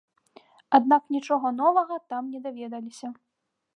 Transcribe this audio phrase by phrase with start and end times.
[0.77, 3.07] Аднак нічога новага там не даведаліся.